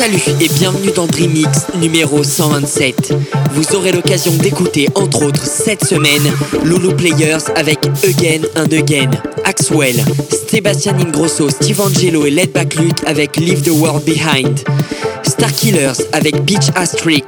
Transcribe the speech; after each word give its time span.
Salut 0.00 0.22
et 0.40 0.48
bienvenue 0.48 0.92
dans 0.96 1.06
Dreamix 1.06 1.66
numéro 1.78 2.24
127. 2.24 3.12
Vous 3.52 3.76
aurez 3.76 3.92
l'occasion 3.92 4.32
d'écouter 4.32 4.88
entre 4.94 5.26
autres 5.26 5.44
cette 5.44 5.84
semaine 5.84 6.22
Lulu 6.64 6.96
Players 6.96 7.50
avec 7.54 7.80
Again 8.02 8.40
and 8.56 8.72
Again, 8.74 9.10
Axwell, 9.44 10.02
Sébastien 10.48 10.98
Ingrosso, 10.98 11.50
Steve 11.50 11.82
Angelo 11.82 12.24
et 12.24 12.30
Led 12.30 12.50
Back 12.52 12.76
Luke 12.76 12.96
avec 13.04 13.36
Leave 13.36 13.60
the 13.60 13.72
World 13.72 14.02
Behind. 14.04 14.60
Star 15.22 15.52
Killers 15.52 16.02
avec 16.12 16.46
Beach 16.46 16.70
Astrick, 16.76 17.26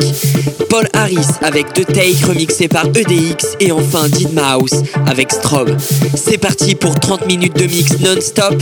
Paul 0.71 0.89
Harris 0.95 1.29
avec 1.43 1.75
The 1.75 1.85
Take 1.85 2.25
remixé 2.27 2.69
par 2.69 2.87
EDX 2.87 3.59
et 3.61 3.71
enfin 3.71 4.09
Dead 4.09 4.33
Mouse 4.33 4.83
avec 5.07 5.31
Strobe. 5.31 5.77
C'est 6.15 6.39
parti 6.39 6.75
pour 6.75 6.95
30 6.95 7.27
minutes 7.27 7.59
de 7.59 7.67
mix 7.67 7.99
non-stop. 8.01 8.55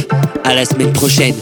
À 0.42 0.56
la 0.56 0.64
semaine 0.64 0.92
prochaine. 0.92 1.36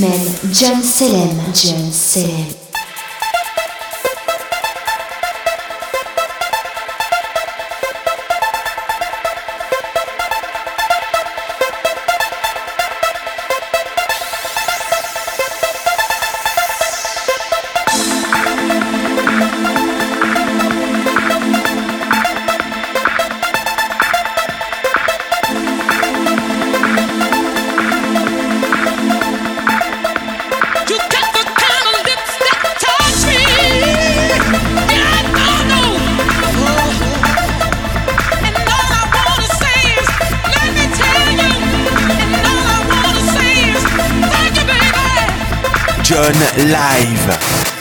John 0.00 0.82
Selem. 0.82 1.38
John 1.52 1.92
Selem. 1.92 2.59
John 46.10 46.34
Live. 46.72 47.79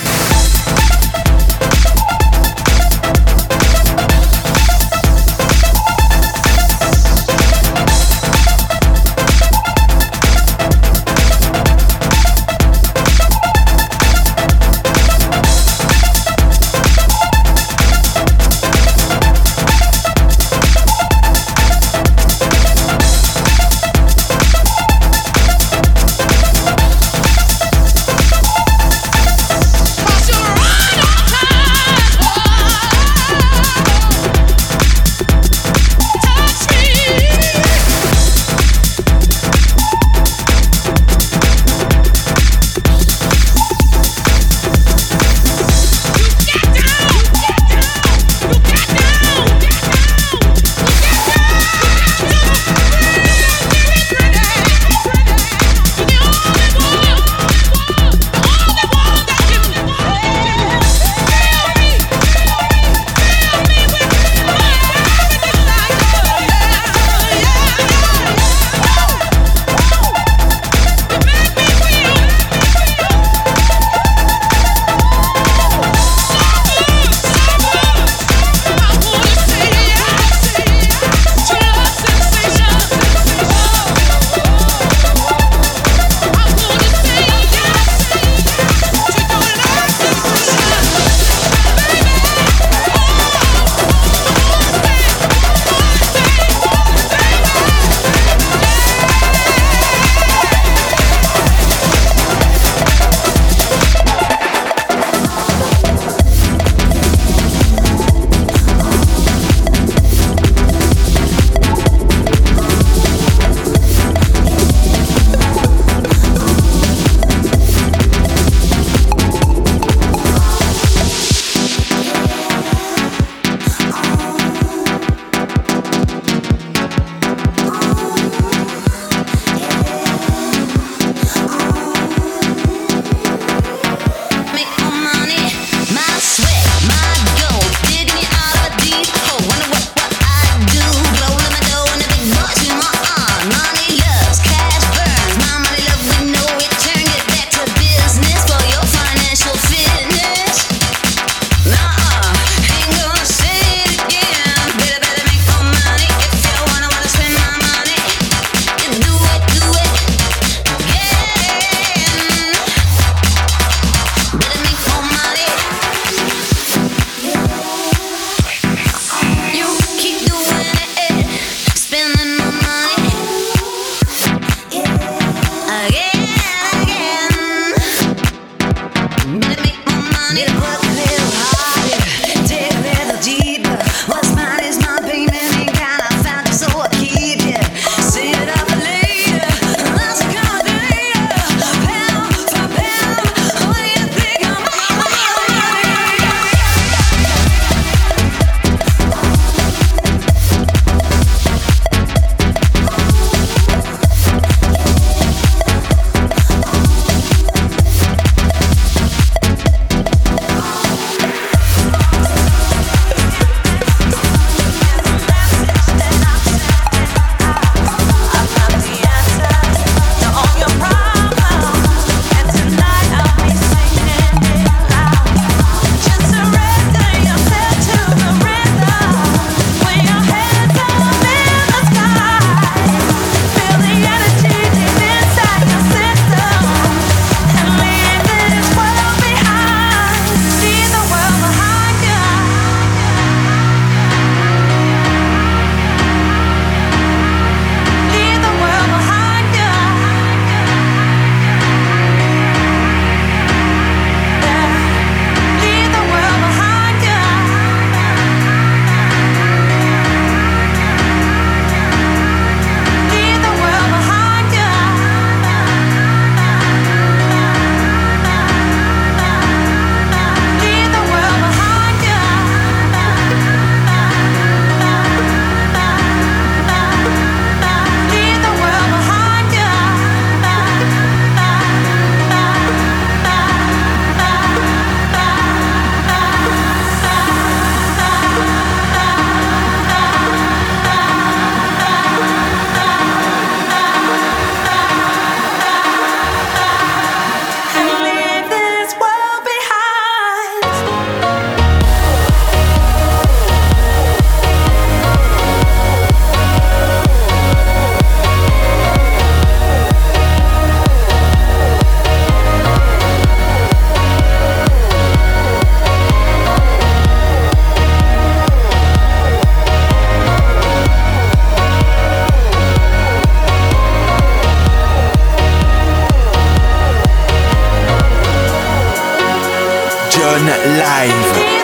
live. 330.45 331.58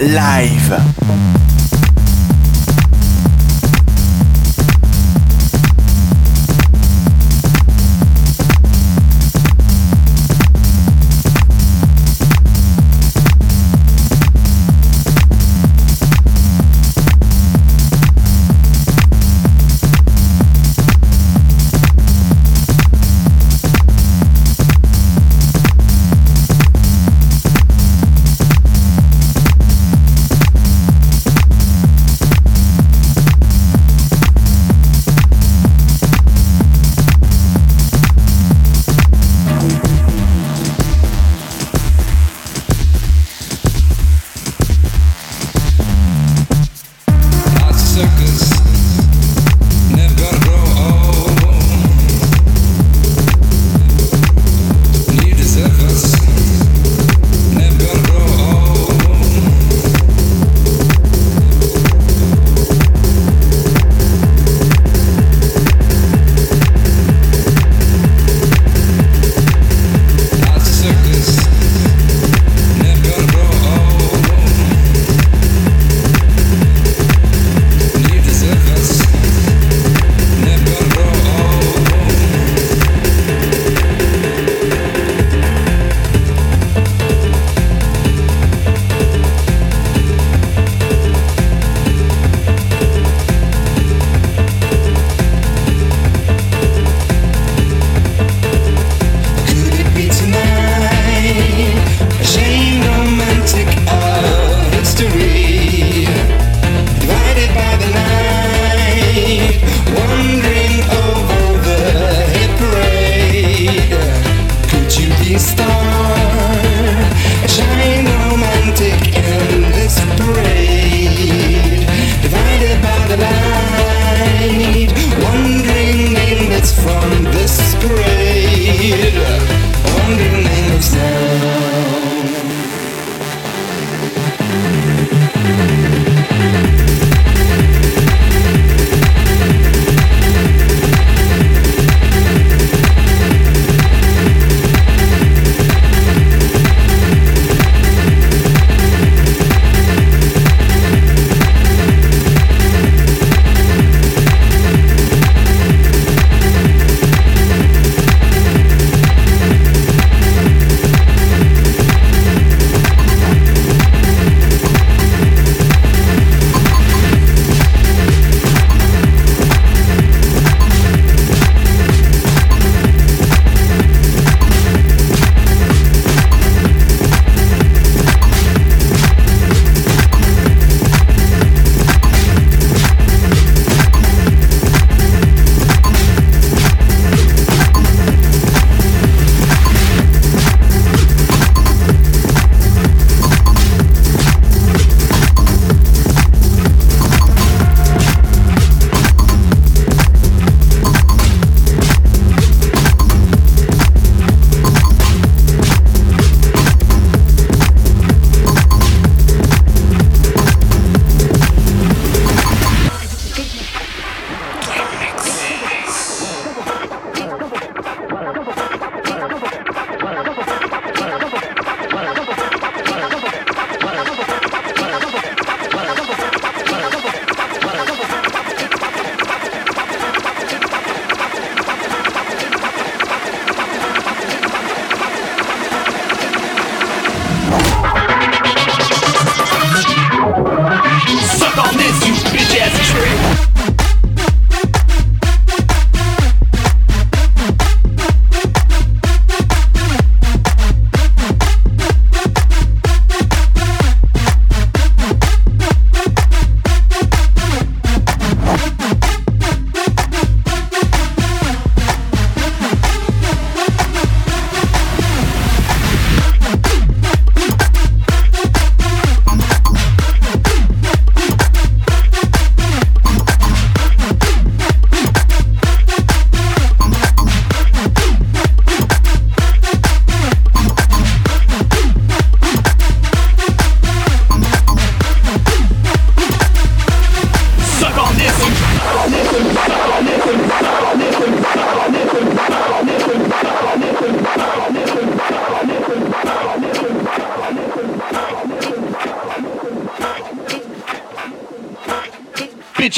Live. 0.00 0.57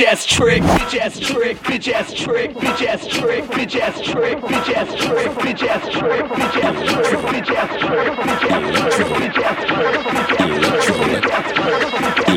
Bitch 0.01 0.07
ass 0.07 0.25
trick, 0.25 0.63
bitch 0.63 0.99
ass 0.99 1.21
trick, 1.21 1.59
bitch 1.59 1.93
ass 1.93 2.15
trick, 2.15 2.55
bitch 2.55 2.87
ass 2.87 3.07
trick, 3.07 3.45
bitch 3.45 3.77
ass 3.79 4.01
trick, 4.01 4.39
bitch 4.39 4.73
ass 4.75 4.91
trick, 4.97 5.29
bitch 5.29 5.63
ass 5.69 5.89
trick, 5.93 6.25
bitch 6.25 6.57
ass 6.57 6.79
trick, 6.89 7.27
bitch 7.27 7.51
ass 7.55 7.69
trick, 7.81 8.13
bitch 8.15 8.41
ass 8.41 8.81
trick, 8.97 9.09
bitch 9.21 9.39
ass 9.45 9.61
trick, 9.69 10.01
electro, 10.41 10.97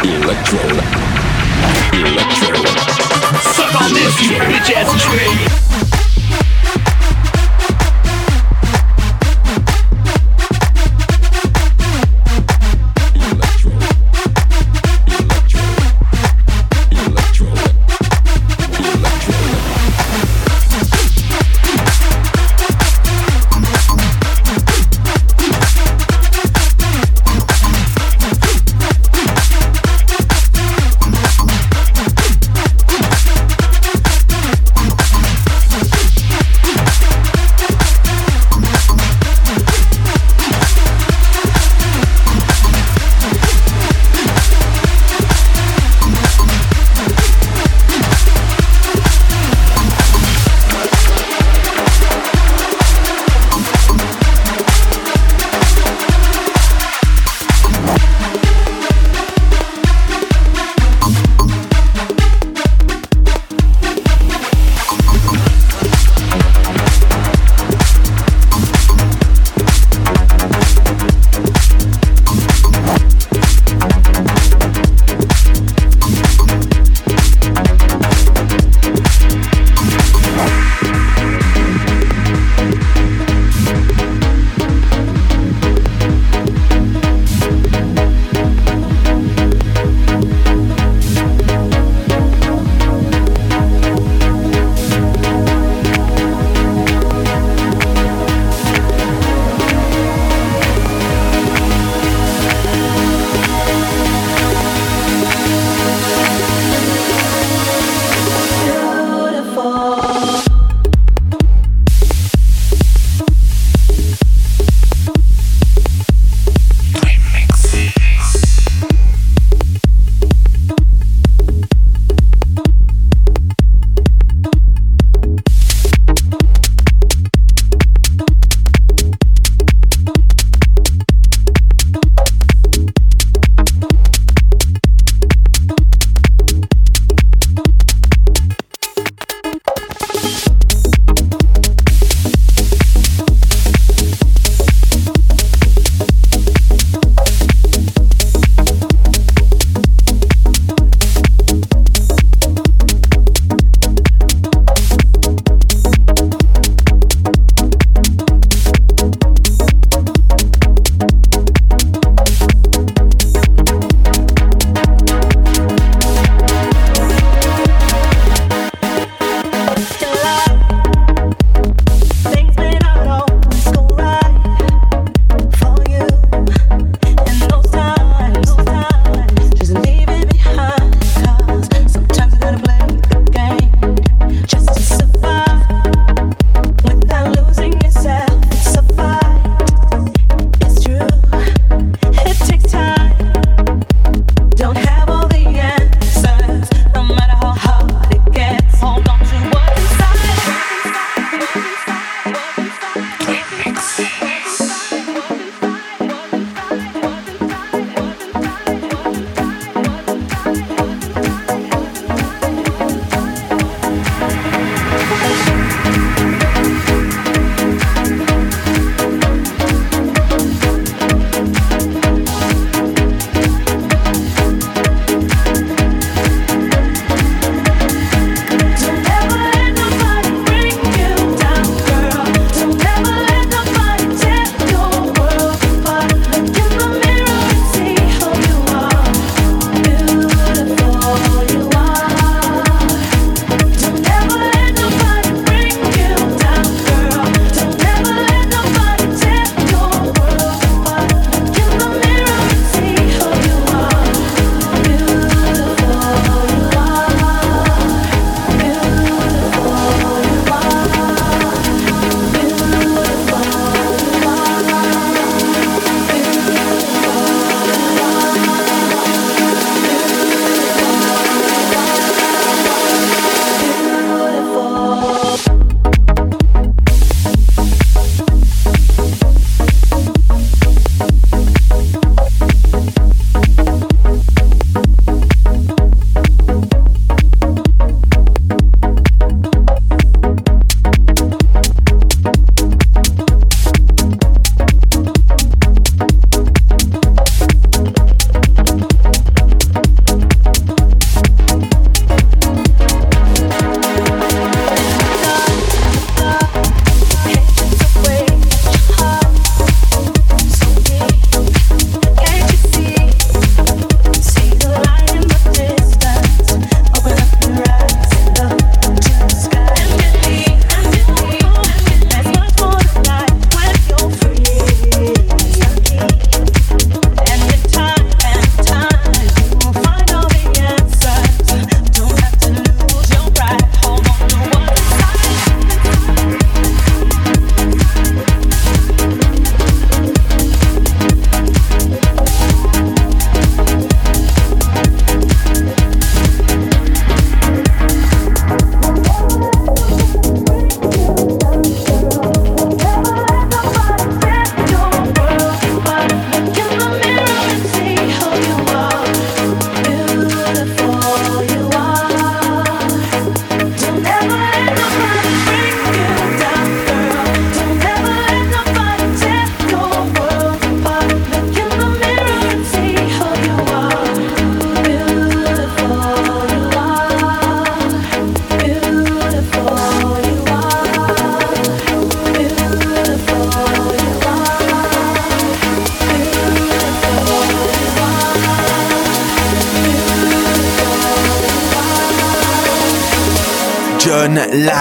electro, 0.03 0.59
electro 1.93 2.28
this 3.93 4.15
bitch 4.21 4.71
ass 4.75 4.93
tree. 5.03 5.88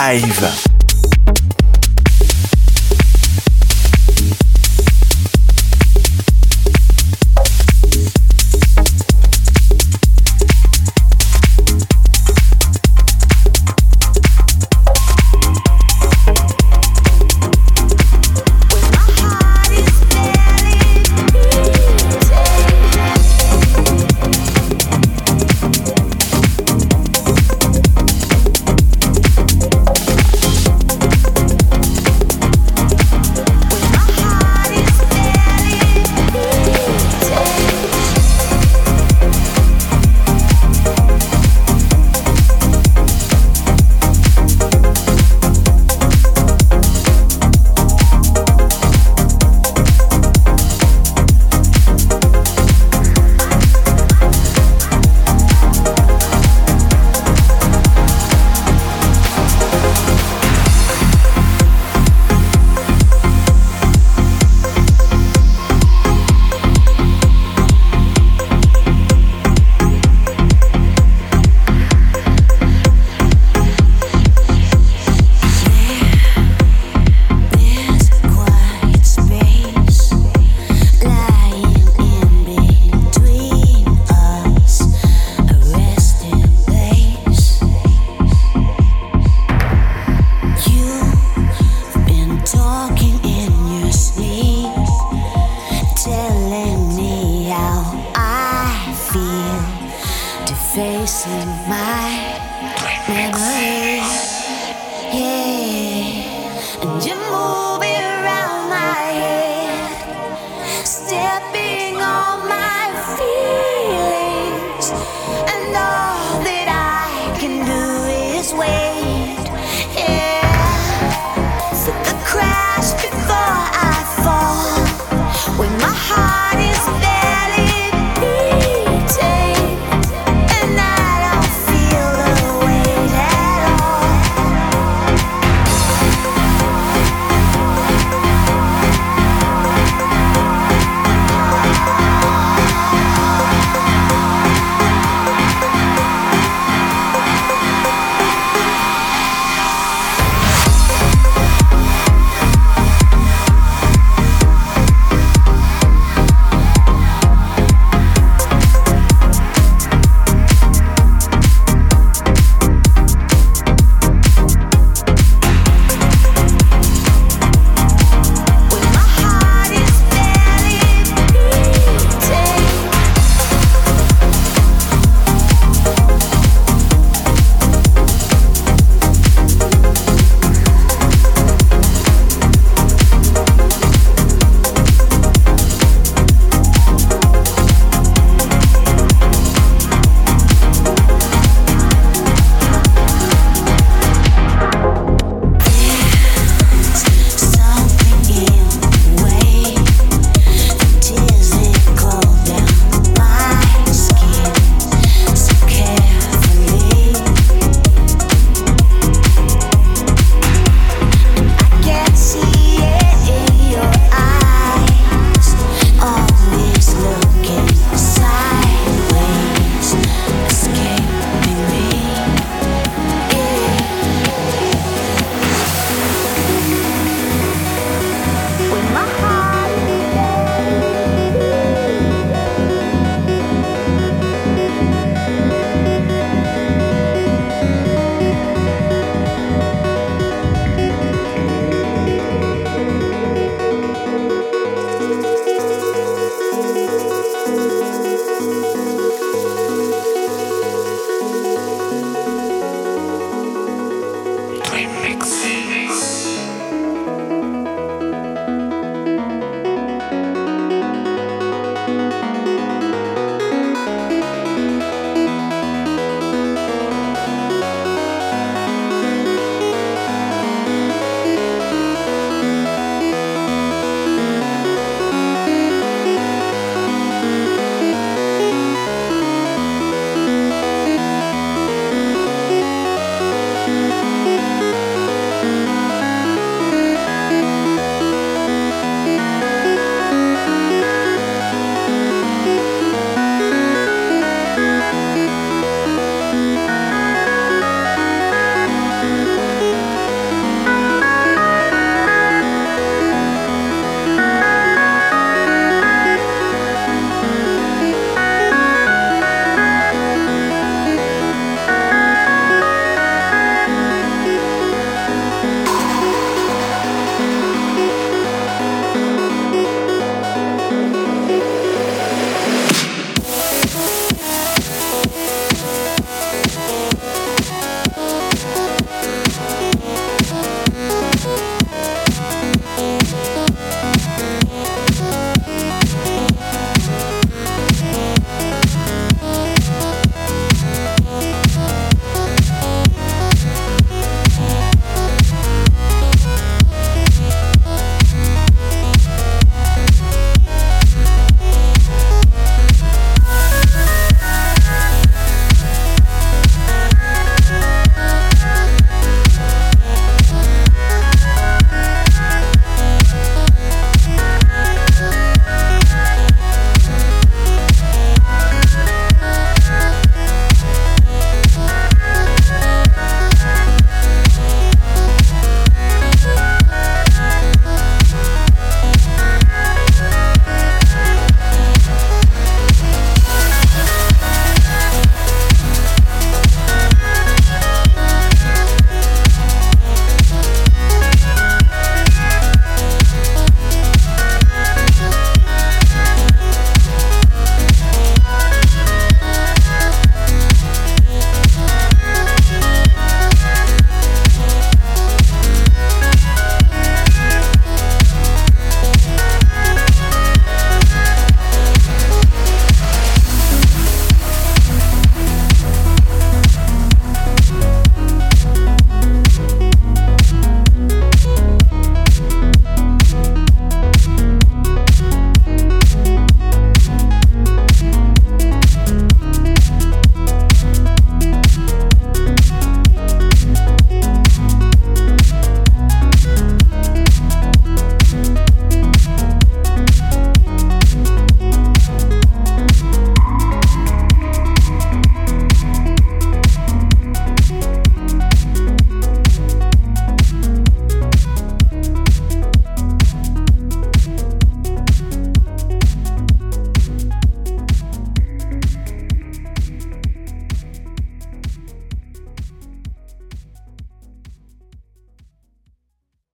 Live. 0.08 0.67